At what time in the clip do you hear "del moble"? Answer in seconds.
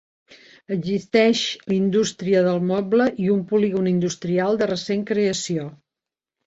2.49-3.09